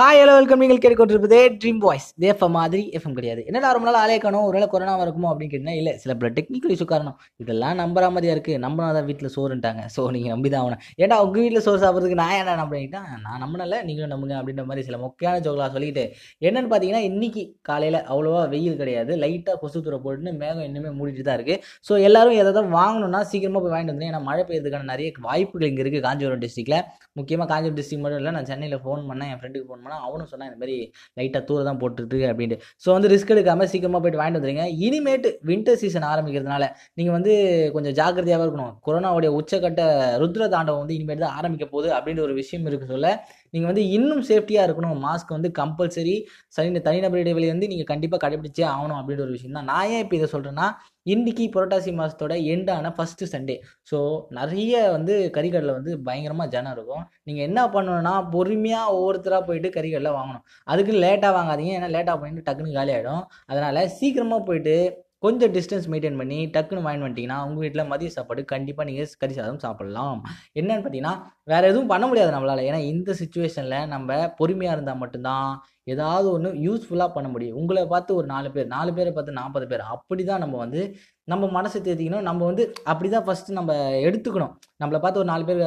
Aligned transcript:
Hi 0.00 0.18
hello 0.20 0.34
welcome 0.36 0.62
நீங்கள் 0.62 0.78
கேட்டுக்கொண்டிருப்பதே 0.82 1.38
dream 1.62 1.80
voice 1.84 2.06
FM 2.28 2.54
மாதிரி 2.58 2.82
எஃப்எம் 2.98 3.16
கிடையாது. 3.16 3.40
என்னடா 3.48 3.72
ரொம்ப 3.76 3.86
நாள் 3.88 3.98
ஆளே 4.02 4.14
காணும். 4.22 4.44
ஒருவேளை 4.48 4.66
கொரோனா 4.74 4.94
இருக்குமோ 5.04 5.28
அப்படின்னு 5.30 5.52
கேட்டிங்கன்னா 5.52 5.74
இல்லை 5.80 5.92
சில 6.02 6.12
பல 6.20 6.28
டெக்னிக்கல் 6.36 6.72
இஷ்யூ 6.74 6.86
காரணம். 6.92 7.16
இதெல்லாம் 7.42 7.76
நம்புற 7.80 8.08
மாதிரியா 8.14 8.34
இருக்குது 8.36 8.60
நம்பினா 8.64 8.86
தான் 8.98 9.06
வீட்டில் 9.08 9.32
சோறுன்ட்டாங்க. 9.34 9.82
ஸோ 9.94 10.02
நீங்கள் 10.14 10.32
நம்பி 10.34 10.50
தான் 10.54 10.62
ஆகணும் 10.62 10.80
ஏன்டா 11.02 11.16
உங்கள் 11.24 11.42
வீட்டில் 11.44 11.64
சோறு 11.66 11.82
சாப்பிட்றதுக்கு 11.82 12.18
நான் 12.22 12.32
என்ன 12.38 12.54
நம்பிட்டேன் 12.62 13.10
நான் 13.26 13.42
நம்பினல 13.44 13.80
நீங்களும் 13.88 14.12
நம்புங்க 14.14 14.38
அப்படின்ற 14.38 14.64
மாதிரி 14.70 14.84
சில 14.88 14.98
முக்கியமான 15.04 15.42
ஜோக்கெலாம் 15.46 15.74
சொல்லிட்டு 15.76 16.04
என்னென்னு 16.46 16.70
பார்த்தீங்கன்னா 16.72 17.02
இன்னைக்கு 17.10 17.44
காலையில் 17.70 18.00
அவ்வளோவா 18.12 18.42
வெயில் 18.54 18.80
கிடையாது. 18.80 19.12
லைட்டாக 19.24 19.58
கொசு 19.64 19.84
தூர 19.88 19.98
போட்டுன்னு 20.06 20.34
மேகம் 20.42 20.66
இன்னுமே 20.68 20.94
மூடிட்டு 21.00 21.28
தான் 21.28 21.38
இருக்குது 21.40 21.60
ஸோ 21.90 22.00
எல்லாரும் 22.08 22.38
எதாவது 22.44 22.64
வாங்கணும்னா 22.78 23.22
சீக்கிரமாக 23.34 23.64
போய் 23.66 23.74
வாங்கிட்டு 23.74 23.94
வந்துருங்க. 23.94 24.14
ஏன்னா 24.14 24.22
மழை 24.30 24.44
பெய்யறதுக்கான 24.48 24.90
நிறைய 24.94 25.12
வாய்ப்புகள் 25.28 25.70
இங்கே 25.72 25.84
இருக்குது 25.86 26.06
காஞ்சிபுரம் 26.08 26.44
டிஸ்ட்ரிக்ட்டில் 26.46 26.80
முக்கியமாக 27.20 27.50
காஞ்சிபுரம் 27.54 27.78
டிஸ்ட்ரிக் 27.82 28.04
மட்டும் 28.06 28.22
இல்லை 28.24 28.34
நான் 28.38 28.50
சென்னையில் 28.54 28.82
ஃபோன் 28.86 29.06
பண்ணேன். 29.12 29.30
என் 29.34 29.40
ஃப்ரெண்டுக்கு 29.42 29.68
ஃபோன் 29.68 29.80
பண்ணேன் 29.84 30.04
அவனும் 30.08 30.30
சொன்னான் 30.32 30.50
இந்த 30.50 30.60
மாதிரி 30.62 30.76
லைட்டாக 31.18 31.42
தூர 31.48 31.64
தான் 31.68 31.80
போட்டுருக்கு 31.82 32.20
அப்படின்ட்டு. 32.32 32.58
ஸோ 32.84 32.88
வந்து 32.96 33.10
ரிஸ்க் 33.14 33.34
எடுக்காமல் 33.34 33.70
சீக்கிரமாக 33.72 34.00
போயிட்டு 34.04 34.20
வாங்கிட்டு 34.22 34.40
வந்துருங்க 34.40 34.66
இனிமேட்டு 34.86 35.30
வின்டர் 35.50 35.80
சீசன் 35.82 36.08
ஆரம்பிக்கிறதுனால 36.12 36.64
நீங்கள் 37.00 37.16
வந்து 37.18 37.34
கொஞ்சம் 37.76 37.96
ஜாக்கிரதையாகவே 38.00 38.46
இருக்கணும். 38.46 38.72
கொரோனாவுடைய 38.88 39.32
உச்சக்கட்ட 39.40 39.82
ருத்ர 40.22 40.48
தாண்டவம் 40.56 40.82
வந்து 40.84 40.96
இனிமேட்டு 40.98 41.24
தான் 41.26 41.36
ஆரம்பிக்க 41.40 41.66
போகுது 41.74 41.90
அப்படின்ற 41.98 42.22
ஒரு 42.28 42.36
விஷயம் 42.40 42.66
இருக்கு 42.70 42.88
சொல்ல. 42.94 43.08
நீங்கள் 43.54 43.70
வந்து 43.70 43.84
இன்னும் 43.96 44.24
சேஃப்டியாக 44.30 44.66
இருக்கணும். 44.68 44.96
மாஸ்க் 45.06 45.36
வந்து 45.36 45.48
கம்பல்சரி 45.60 46.16
சனி 46.56 46.80
தனிநபர் 46.88 47.22
இடைவெளி 47.24 47.48
வந்து 47.54 47.66
நீங்கள் 47.72 47.90
கண்டிப்பாக 47.92 48.20
கடைபிடிச்சே 48.24 48.64
ஆகணும் 48.74 48.98
அப்படின்ற 49.00 49.22
ஒரு 49.26 49.34
விஷயம் 49.36 49.56
தான். 49.58 49.68
நான் 49.72 49.90
ஏன் 49.94 50.02
இப்போ 50.04 50.16
இதை 50.18 50.28
சொல்கிறேன்னா 50.34 50.68
இன்றைக்கி 51.10 51.44
புரட்டாசி 51.54 51.90
மாதத்தோட 51.98 52.34
எண்டான 52.52 52.90
ஃபஸ்ட்டு 52.96 53.26
சண்டே 53.32 53.54
ஸோ 53.90 53.98
நிறைய 54.38 54.82
வந்து 54.96 55.14
கறிக்கடையில் 55.36 55.76
வந்து 55.78 55.92
பயங்கரமாக 56.08 56.52
ஜனம் 56.54 56.74
இருக்கும். 56.76 57.04
நீங்கள் 57.28 57.46
என்ன 57.48 57.60
பண்ணணும்னா 57.74 58.12
பொறுமையாக 58.34 58.92
ஒவ்வொருத்தராக 58.96 59.42
போயிட்டு 59.48 59.70
கறிக்கடலை 59.76 60.12
வாங்கணும். 60.18 60.44
அதுக்கு 60.72 60.92
லேட்டாக 61.04 61.36
வாங்காதீங்க. 61.38 61.72
ஏன்னா 61.78 61.88
லேட்டாக 61.96 62.16
போயிட்டு 62.20 62.46
டக்குன்னு 62.48 62.76
காலி 62.78 62.94
ஆகிடும் 62.98 63.24
அதனால் 63.52 63.88
சீக்கிரமாக 63.98 64.46
போயிட்டு 64.50 64.76
கொஞ்சம் 65.24 65.52
டிஸ்டன்ஸ் 65.56 65.90
மெயின்டைன் 65.90 66.20
பண்ணி 66.20 66.38
டக்குன்னு 66.54 66.86
வாங்கி 66.86 67.04
வந்துட்டிங்கன்னா 67.04 67.36
உங்கள் 67.48 67.62
வீட்டில் 67.64 67.90
மதிய 67.90 68.10
சாப்பாடு 68.14 68.42
கண்டிப்பாக 68.52 68.86
நீங்கள் 68.88 69.12
கறி 69.22 69.34
சாதம் 69.36 69.60
சாப்பிட்லாம். 69.64 70.16
என்னன்னு 70.60 70.82
பார்த்தீங்கன்னா 70.84 71.14
வேறு 71.50 71.68
எதுவும் 71.72 71.92
பண்ண 71.92 72.04
முடியாது 72.10 72.32
நம்மளால். 72.36 72.64
ஏன்னா 72.70 72.80
இந்த 72.92 73.10
சுச்சுவேஷனில் 73.20 73.88
நம்ம 73.94 74.18
பொறுமையாக 74.40 74.76
இருந்தால் 74.76 75.00
மட்டும்தான் 75.02 75.46
ஏதாவது 75.86 76.26
ஒன்று 76.34 76.50
யூஸ்ஃபுல்லாக 76.66 77.10
பண்ண 77.14 77.28
முடியும். 77.34 77.56
உங்களை 77.60 77.82
பார்த்து 77.92 78.12
ஒரு 78.18 78.26
நாலு 78.34 78.48
பேர் 78.54 78.66
நாலு 78.74 78.90
பேரை 78.96 79.10
பார்த்து 79.16 79.38
நாற்பது 79.40 79.66
பேர் 79.70 79.82
அப்படி 79.94 80.22
தான் 80.30 80.42
நம்ம 80.44 80.56
வந்து 80.64 80.82
நம்ம 81.32 81.48
மனசை 81.56 81.78
தேர்த்திக்கணும் 81.86 82.26
நம்ம 82.28 82.42
வந்து 82.50 82.62
அப்படி 82.90 83.08
தான் 83.14 83.24
ஃபஸ்ட்டு 83.26 83.56
நம்ம 83.58 83.72
எடுத்துக்கணும். 84.06 84.52
நம்மளை 84.82 84.98
பார்த்து 85.02 85.20
ஒரு 85.22 85.28
நாலு 85.32 85.44
பேர் 85.48 85.62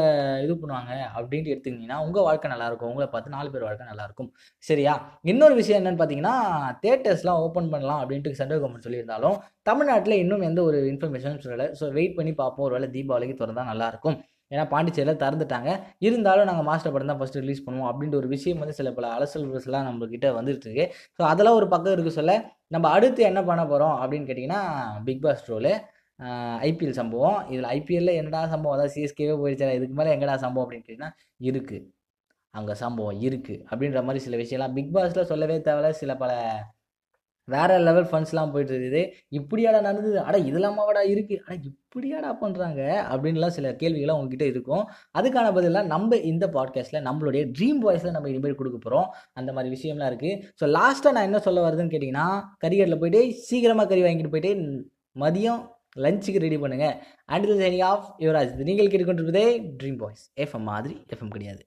இது 0.45 0.53
பண்ணுவாங்க 0.61 0.91
அப்படின்ட்டு 1.17 1.53
எடுத்துக்கிட்டிங்கன்னா 1.53 1.99
உங்கள் 2.05 2.25
வாழ்க்கை 2.27 2.49
நல்லாயிருக்கும். 2.53 2.91
உங்களை 2.93 3.07
பார்த்து 3.13 3.35
நாலு 3.37 3.51
பேர் 3.53 3.67
வாழ்க்கை 3.67 3.87
நல்லாயிருக்கும். 3.91 4.29
சரியா? 4.69 4.95
இன்னொரு 5.33 5.55
விஷயம் 5.61 5.79
என்னென்னு 5.81 6.01
பார்த்தீங்கன்னா 6.01 6.35
தேட்டர்ஸ்லாம் 6.85 7.41
ஓப்பன் 7.45 7.71
பண்ணலாம் 7.73 8.01
அப்படின்ட்டு 8.03 8.37
சென்ட்ரல் 8.41 8.61
கவர்மெண்ட் 8.63 8.87
சொல்லியிருந்தாலும் 8.89 9.37
தமிழ்நாட்டில் 9.71 10.21
இன்னும் 10.23 10.47
எந்த 10.49 10.61
ஒரு 10.69 10.79
இன்ஃபர்மேஷனும் 10.93 11.43
சொல்லலை. 11.45 11.67
ஸோ 11.81 11.87
வெயிட் 11.99 12.17
பண்ணி 12.19 12.33
பார்ப்போம். 12.43 12.67
ஒரு 12.67 12.75
வேளை 12.77 12.89
தீபாவளிக்கு 12.97 13.41
திறந்தால் 13.41 13.71
நல்லாயிருக்கும். 13.73 14.17
ஏன்னா 14.51 14.63
பாண்டிச்சேரியில் 14.73 15.21
திறந்துட்டாங்க. 15.23 15.69
இருந்தாலும் 16.07 16.47
நாங்கள் 16.49 16.67
மாஸ்டர் 16.69 16.93
படம் 16.95 17.11
தான் 17.11 17.19
ஃபஸ்ட்டு 17.21 17.41
ரிலீஸ் 17.43 17.63
பண்ணுவோம் 17.67 17.89
அப்படின்ற 17.91 18.15
ஒரு 18.21 18.29
விஷயம் 18.35 18.61
வந்து 18.63 18.75
சில 18.79 18.91
பல 18.97 19.07
அலசல்ஸ்லாம் 19.15 19.87
நம்மக்கிட்ட 19.89 20.29
வந்துட்டு 20.37 20.67
இருக்கு. 20.67 20.85
ஸோ 21.17 21.21
அதெல்லாம் 21.31 21.57
ஒரு 21.61 21.67
பக்கம் 21.73 21.95
இருக்கு 21.97 22.13
சொல்ல 22.19 22.35
நம்ம 22.75 22.85
அடுத்து 22.97 23.23
என்ன 23.31 23.41
பண்ண 23.49 23.63
போகிறோம் 23.71 23.95
அப்படின்னு 24.01 24.27
கேட்டிங்கன்னா 24.29 24.61
பிக் 25.07 25.23
பாஸ் 25.25 25.43
ட்ரோலு 25.47 25.73
ஐபிஎல் 26.67 26.97
சம்பவம். 26.99 27.39
இதில் 27.53 27.69
ஐபிஎல்லில் 27.77 28.19
என்னடா 28.19 28.41
சம்பவம்? 28.53 28.75
அதாவது 28.75 28.93
சிஎஸ்கேவே 28.95 29.35
போயிடுச்சு 29.41 29.75
இதுக்கு 29.79 29.97
மேலே 29.99 30.13
எங்கடா 30.15 30.37
சம்பவம் 30.45 30.65
அப்படின்னு 30.65 30.85
கேட்டிங்கன்னா 30.85 31.11
இருக்குது 31.49 31.83
அங்கே 32.53 32.73
சம்பவம் 32.83 33.17
இருக்குது 33.27 33.61
அப்படின்ற 33.69 34.01
மாதிரி 34.07 34.19
சில 34.25 34.35
விஷயம்லாம் 34.43 34.75
பிக் 34.77 34.93
பாஸில் 34.95 35.29
சொல்லவே 35.31 35.57
தேவையில்ல. 35.67 35.89
சில 36.01 36.11
பல 36.21 36.31
வேற 37.47 37.79
லெவல் 37.79 38.07
ஃபண்ட்ஸ்லாம் 38.11 38.51
போயிட்டு 38.53 38.73
இருக்குது 38.75 39.01
இப்படியாடா 39.31 39.79
நடந்தது? 39.81 40.19
அட 40.19 40.37
இதெல்லாமாவாடா 40.49 41.01
இருக்குது 41.13 41.41
அட 41.45 41.55
இப்படியாடா 41.69 42.31
பண்ணுறாங்க 42.41 42.81
அப்படின்லாம் 43.11 43.53
சில 43.57 43.71
கேள்விகள்லாம் 43.81 44.19
உங்ககிட்ட 44.19 44.45
இருக்கும். 44.45 44.83
அதுக்கான 45.13 45.51
பதிலாக 45.53 45.91
நம்ம 45.93 46.17
இந்த 46.31 46.47
பாட்காஸ்ட்டில் 46.47 47.05
நம்மளுடைய 47.09 47.43
ட்ரீம் 47.57 47.81
வாய்ஸில் 47.85 48.11
நம்ம 48.11 48.29
இனிமேல் 48.29 48.59
கொடுக்க 48.61 48.79
போகிறோம் 48.79 49.07
அந்த 49.33 49.51
மாதிரி 49.53 49.75
விஷயம்லாம் 49.75 50.11
இருக்குது 50.13 50.41
ஸோ 50.61 50.67
லாஸ்ட்டாக 50.77 51.11
நான் 51.11 51.23
என்ன 51.23 51.39
சொல்ல 51.39 51.67
வருதுன்னு 51.67 51.93
கேட்டிங்கன்னா 51.95 52.27
கறிகடையில் 52.65 53.01
போயிட்டு 53.03 53.21
சீக்கிரமாக 53.47 53.87
கறி 53.87 54.03
வாங்கிட்டு 54.07 54.33
போயிட்டு 54.35 54.53
மதியம் 55.19 55.61
லஞ்சுக்கு 55.97 56.43
ரெடி 56.45 56.57
பண்ணுங்கள் 56.57 56.95
அண்ட் 57.25 57.45
சைனிங் 57.61 57.85
ஆஃப் 57.91 58.07
யுவராஜ் 58.19 58.57
நீங்கள் 58.71 58.91
கேட்டுக்கொண்டிருப்பதே 58.91 59.45
ட்ரீம் 59.83 59.97
பாய்ஸ் 59.97 60.25
எஃப்எம் 60.35 60.67
மாதிரி 60.71 60.95
எஃப்எம் 61.13 61.33
கிடையாது. 61.33 61.63